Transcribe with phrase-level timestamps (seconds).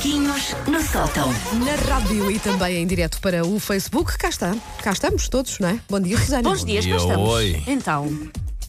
[0.00, 1.28] Macaquinhos no sótão.
[1.62, 4.16] Na rádio e também em direto para o Facebook.
[4.16, 4.56] Cá está.
[4.82, 5.80] Cá estamos todos, não é?
[5.90, 6.42] Bom dia, Susana.
[6.42, 7.28] Bons dias, cá dia, estamos.
[7.28, 7.62] oi.
[7.66, 8.08] Então.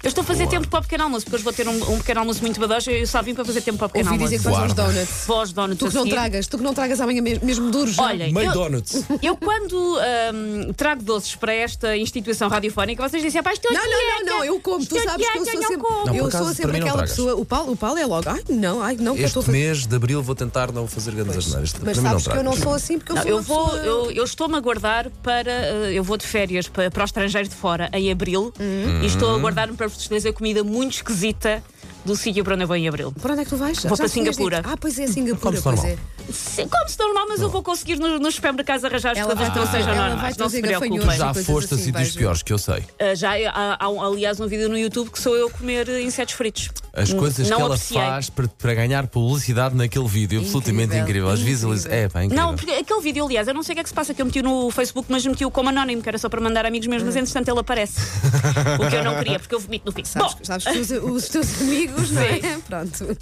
[0.00, 1.98] Eu estou a fazer tempo para o pequeno almoço, porque hoje vou ter um, um
[1.98, 4.24] pequeno almoço muito badojo e eu só vim para fazer tempo para o pequeno Ouvi
[4.24, 4.44] almoço.
[4.46, 5.24] dizer que donuts.
[5.26, 6.14] Vós, donuts Tu a que não seguir.
[6.14, 7.94] tragas, tu que não tragas amanhã mesmo, mesmo duros.
[7.96, 8.04] já.
[8.04, 9.04] Olhem, Meio eu, donuts.
[9.20, 13.90] eu quando ahm, trago doces para esta instituição radiofónica, vocês dizem, pá, estou Não, não,
[13.90, 14.78] não, não, eu como.
[14.86, 15.98] Tu Estou sabes que eu sou sempre, como.
[15.98, 17.10] Não, por eu acaso, sou para sempre mim não aquela tragas.
[17.16, 17.34] pessoa.
[17.34, 18.28] O Paulo, o Paulo é logo.
[18.30, 19.52] Ai, não, ai, não, que eu estou a Este fazer.
[19.52, 21.74] mês de abril vou tentar não fazer grandes asneiras.
[21.82, 22.62] Mas mim sabes não que eu não tragas.
[22.64, 25.10] sou assim porque eu Não, sou eu uma vou, pessoa- eu, eu estou-me a guardar
[25.24, 25.50] para.
[25.50, 29.02] eh, eu vou de férias para, para o estrangeiro de fora em abril Uhum.
[29.02, 31.62] e estou a guardar-me para vos trazer comida muito esquisita
[32.04, 33.12] do sítio para onde eu vou em abril.
[33.20, 33.78] Para onde é que tu vais?
[33.82, 34.44] Vou para tinhas dito.
[34.48, 34.62] Singapura.
[34.64, 35.86] Ah, pois é, Singapura, pois normal.
[35.86, 35.98] é.
[36.32, 39.58] Sim, como se normal, mas eu vou conseguir nos, nos supermercados arranjar as coisas que
[39.58, 40.36] não sejam ela vai normais.
[40.36, 41.16] Não se preocupem.
[41.16, 42.18] Já foste a assim, sítios vejo.
[42.18, 42.84] piores que eu sei.
[43.00, 46.34] Ah, já há, há aliás, um vídeo no YouTube que sou eu a comer insetos
[46.34, 46.70] fritos.
[46.92, 48.00] As N- coisas não que ela apreciei.
[48.02, 51.30] faz para, para ganhar publicidade naquele vídeo, absolutamente Incrível.
[51.30, 51.94] As visualizações.
[51.94, 52.44] É, pá, incrível.
[52.46, 54.20] Não, porque aquele vídeo, aliás, eu não sei o que é que se passa, que
[54.20, 57.02] eu meti no Facebook, mas meti-o como anónimo, que era só para mandar amigos meus,
[57.02, 57.94] mas entretanto ele aparece.
[58.84, 60.04] o que eu não queria, porque eu vomito no fim.
[60.04, 62.58] Sabes, Bom, sabes que os, os teus amigos, não é?
[62.66, 63.16] Pronto.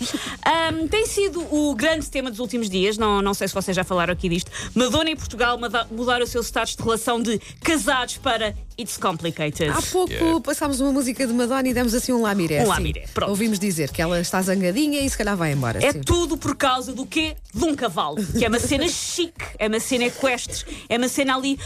[0.45, 3.85] Ahm, tem sido o grande tema dos últimos dias, não, não sei se vocês já
[3.85, 4.51] falaram aqui disto.
[4.75, 5.59] Madonna e Portugal
[5.91, 9.71] mudaram o seu status de relação de casados para It's Complicated.
[9.71, 10.41] Há pouco Yeah.
[10.41, 12.63] passámos uma música de Madonna e demos assim um lamiré.
[12.63, 13.31] Um lamiré, pronto.
[13.31, 15.83] Ouvimos dizer que ela está zangadinha e se calhar vai embora.
[15.85, 16.01] É sim.
[16.01, 17.37] tudo por causa do quê?
[17.55, 18.17] De um cavalo.
[18.37, 21.59] Que é uma cena chique, é uma cena equestre, é uma cena ali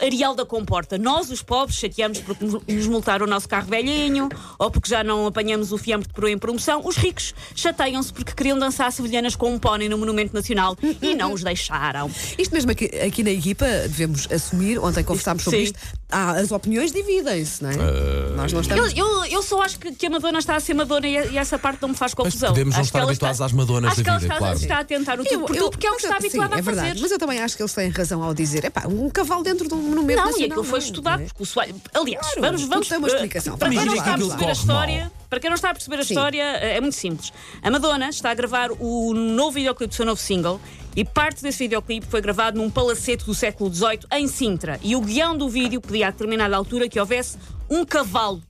[0.00, 0.98] Arial da Comporta.
[0.98, 5.02] Nós, os pobres, chateamos porque nos- nos multaram o nosso carro velhinho ou porque já
[5.02, 6.82] não apanhamos o fiambre de coroa em promoção.
[6.84, 11.32] Os ricos chateiam-se porque queriam dançar sevilhanas com um pônei no Monumento Nacional e não
[11.32, 12.10] os deixaram.
[12.36, 15.64] Isto mesmo aqui, aqui na equipa devemos assumir, ontem conversámos sobre Sim.
[15.64, 15.78] isto,
[16.10, 17.74] há, as opiniões dividem-se, não é?
[17.74, 18.96] Ah, Nós não Eu, estamos.
[18.96, 21.58] eu, eu só acho que, que a Madonna está a ser Madonna e, e essa
[21.58, 22.50] parte não me faz confusão.
[22.50, 24.38] podemos não Acho estar ela habituados está- às Madonas acho da que ela vida, está,
[24.38, 24.58] claro.
[24.58, 26.48] está a tentar o tudo por tudo porque é o que mas está eu- habituada
[26.48, 27.00] sim, a é verdade, fazer.
[27.02, 29.74] Mas eu também acho que eles têm razão ao dizer, epá, um cavalo dentro de
[29.74, 30.40] um monumento Não, nacional.
[30.40, 31.28] e aquilo foi não, estudado, não é?
[31.28, 31.74] porque o soalho.
[31.94, 32.88] Aliás, Claro, vamos, vamos.
[32.88, 33.58] tem uma eh, explicação.
[33.58, 35.00] Para quem não Imagina está a história.
[35.02, 35.12] mal.
[35.28, 36.14] Para quem não está a perceber a Sim.
[36.14, 37.30] história, eh, é muito simples.
[37.62, 40.58] A Madonna está a gravar o novo videoclipe do seu novo single
[40.96, 44.80] e parte desse videoclipe foi gravado num palacete do século XVIII em Sintra.
[44.82, 47.38] E o guião do vídeo pedia a determinada altura que houvesse
[47.70, 48.42] um cavalo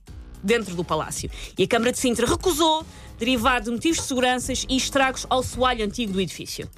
[0.43, 1.29] dentro do palácio.
[1.57, 2.85] E a Câmara de Sintra recusou,
[3.17, 6.69] derivado de motivos de seguranças e estragos ao soalho antigo do edifício.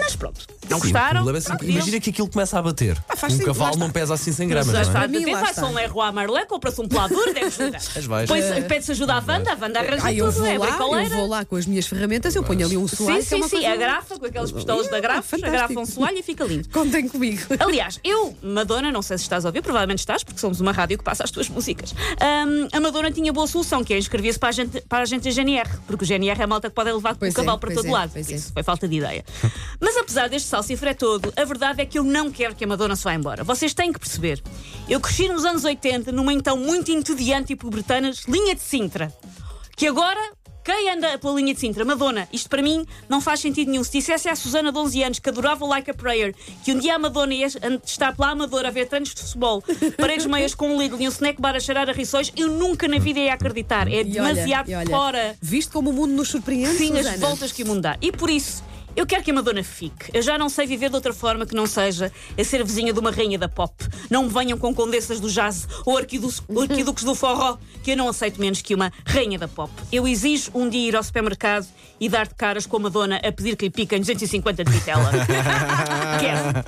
[0.00, 1.10] Mas pronto, não Sim, o gostaram?
[1.16, 2.96] problema é assim, Pronto, imagina que aquilo começa a bater.
[3.16, 3.84] faz um sentido, lá cavalo está.
[3.84, 5.04] não pesa assim 100 gramas, já não está é?
[5.04, 5.62] a mim, lá está.
[5.62, 7.76] a um Leroy Merlin, compra-se um pelador, deve ajudar.
[7.78, 8.28] As vais.
[8.28, 10.70] Pois pede-se ajuda à Wanda, a Wanda arranja Ah, eu tudo, vou é lá, eu
[10.70, 11.16] bricoleira.
[11.16, 13.22] vou lá com as minhas ferramentas, eu ponho ali um soalho.
[13.22, 15.48] Sim, que é sim, uma sim, coisa- agrafa com aquelas pistolas da Ah, grafa, fantástico.
[15.64, 16.68] agrafa um soalho e fica lindo.
[16.70, 17.42] Contem comigo.
[17.58, 20.98] Aliás, eu, Madonna, não sei se estás a ouvir, provavelmente estás, porque somos uma rádio
[20.98, 21.94] que passa as tuas músicas.
[22.20, 25.22] Ahm, a Madonna tinha boa solução, que é inscrevia-se para a gente, para a gente
[25.24, 27.60] da GNR, porque o GNR é a malta que pode levar Pois o cavalo é,
[27.60, 28.10] para pois todo é, lado.
[28.12, 28.34] pois é.
[28.34, 29.24] Isso foi falta de ideia.
[29.86, 32.96] Mas apesar deste salsifré todo, a verdade é que eu não quero que a Madonna
[32.96, 33.44] se vá embora.
[33.44, 34.42] Vocês têm que perceber.
[34.88, 39.14] Eu cresci nos anos 80 numa então muito entediante e pobretana linha de Sintra,
[39.76, 40.18] que agora
[40.64, 41.84] quem anda pela linha de Sintra?
[41.84, 42.26] Madonna.
[42.32, 43.84] Isto para mim não faz sentido nenhum.
[43.84, 46.80] Se dissesse à Susana de 11 anos que adorava o Like a Prayer, que um
[46.80, 49.62] dia a Madonna ia estar pela Amadora a ver treinos de futebol,
[49.96, 52.88] paredes meias com um Lidl e um snack bar a cheirar a rissóis, eu nunca
[52.88, 53.86] na vida ia acreditar.
[53.86, 55.36] É olha, demasiado e olha, fora.
[55.40, 57.18] Visto como o mundo nos surpreende, Sim, as Susana.
[57.18, 57.96] voltas que o mundo dá.
[58.02, 58.64] E por isso,
[58.96, 60.10] eu quero que a Madonna fique.
[60.12, 62.98] Eu já não sei viver de outra forma que não seja a ser vizinha de
[62.98, 63.72] uma rainha da pop.
[64.10, 67.96] Não me venham com condessas do jazz ou arquiduques, ou arquiduques do forró, que eu
[67.96, 69.70] não aceito menos que uma rainha da pop.
[69.92, 71.66] Eu exijo um dia ir ao supermercado
[72.00, 75.10] e dar de caras com a Madonna a pedir que lhe piquem 250 de vitela.
[76.18, 76.64] Quero.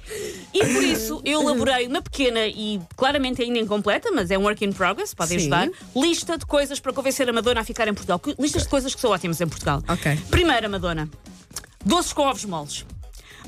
[0.53, 4.65] E por isso eu elaborei uma pequena e claramente ainda incompleta, mas é um work
[4.65, 5.53] in progress, podem Sim.
[5.53, 8.21] ajudar, lista de coisas para convencer a Madonna a ficar em Portugal.
[8.39, 9.83] Listas de coisas que são ótimas em Portugal.
[9.89, 10.19] Ok.
[10.31, 11.09] Primeira, Madonna.
[11.88, 12.84] Doces com ovos moles.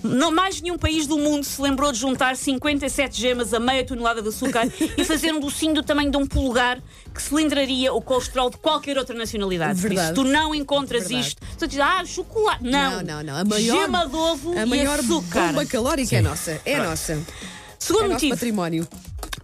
[0.03, 4.23] Não mais nenhum país do mundo se lembrou de juntar 57 gemas a meia tonelada
[4.23, 6.81] de açúcar e fazer um docinho do tamanho de um polegar
[7.15, 9.75] que cilindraria o colesterol de qualquer outra nacionalidade.
[9.79, 10.07] Por Verdade.
[10.07, 11.29] isso, tu não encontras Verdade.
[11.29, 11.43] isto.
[11.59, 12.65] Tu dizes, ah, chocolate.
[12.65, 13.37] Não, Não, não, não.
[13.37, 15.49] A maior, Gema de ovo a e maior açúcar.
[15.49, 16.59] bomba calórica é nossa.
[16.65, 17.23] É nossa.
[17.79, 18.89] Segundo É motivo, património.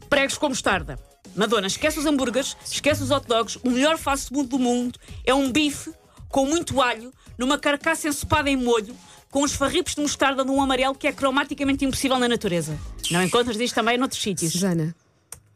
[0.08, 0.98] pregos com mostarda.
[1.34, 3.58] Madonna, esquece os hambúrgueres, esquece os hot dogs.
[3.62, 5.92] O melhor fast food do mundo é um bife
[6.30, 8.94] com muito alho, numa carcaça ensopada em molho,
[9.30, 12.78] com os farripos de mostarda num amarelo que é cromaticamente impossível na natureza.
[13.10, 14.52] Não encontras isto também noutros sítios.
[14.52, 14.94] Susana,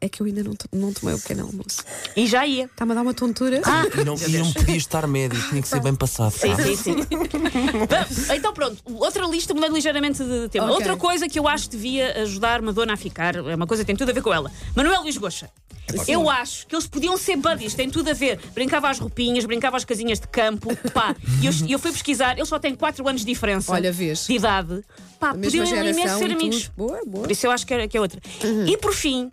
[0.01, 1.85] é que eu ainda não, to- não tomei o pequeno almoço.
[2.17, 2.65] E já ia.
[2.65, 3.61] Está-me a dar uma tontura.
[3.65, 6.33] Ah, E não, e não podia estar médio, tinha que ser bem passado.
[6.33, 6.77] Sim, sabe?
[6.77, 6.97] sim, sim.
[6.97, 10.67] Bom, então pronto, outra lista mudando ligeiramente de tema.
[10.67, 10.77] Ok.
[10.77, 13.87] Outra coisa que eu acho que devia ajudar Madonna a ficar, é uma coisa que
[13.87, 14.51] tem tudo a ver com ela.
[14.75, 15.51] Manuel Luís Goxa.
[16.07, 18.39] Eu acho que eles podiam ser buddies, tem tudo a ver.
[18.55, 21.17] Brincava às roupinhas, brincava às casinhas de campo, pá.
[21.43, 23.73] E eu, e eu fui pesquisar, eles só têm 4 anos de diferença.
[23.73, 24.27] Olha, vês.
[24.27, 24.85] De idade.
[25.19, 26.63] Pá, mesma podiam imenso geração ser amigos.
[26.65, 26.73] tudo.
[26.77, 27.23] Boa, boa.
[27.25, 28.21] Por isso eu acho que é, que é outra.
[28.69, 29.33] E por fim.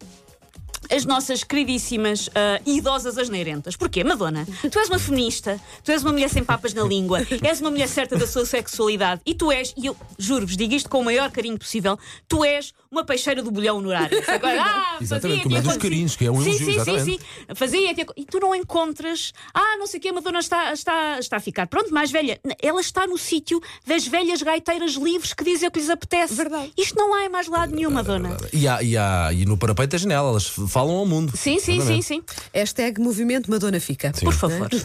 [0.90, 3.76] As nossas queridíssimas ah, idosas asneirentas.
[3.76, 4.48] Porquê, Madonna?
[4.72, 7.88] Tu és uma feminista, tu és uma mulher sem papas na língua, és uma mulher
[7.88, 11.30] certa da sua sexualidade e tu és, e eu juro-vos, digo isto com o maior
[11.32, 11.98] carinho possível,
[12.28, 14.18] tu és uma peixeira do bolhão no horário.
[14.28, 17.04] Agora, ah, Exatamente, como é dos carinhos, que é um sim, elogio, sim, sim, exatamente.
[17.12, 17.20] sim.
[17.56, 21.20] Fazia-te aco- E tu não encontras, ah, não sei o que, a Madonna está, está,
[21.20, 21.68] está a ficar.
[21.68, 22.40] Pronto, mais velha.
[22.62, 26.34] Ela está no sítio das velhas gaiteiras livres que dizem o que lhes apetece.
[26.34, 26.72] Verdade.
[26.78, 28.38] Isto não há em mais lado nenhum, Madonna.
[28.54, 30.48] E, há, e, há, e no parapeito da janela, elas
[30.78, 31.36] falam ao mundo.
[31.36, 32.22] Sim, sim, sim, sim.
[32.54, 34.12] Hashtag movimento Madonna Fica.
[34.12, 34.70] Por favor.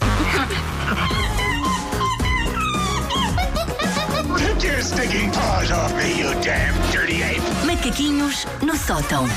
[7.65, 9.27] Macaquinhos no sótão.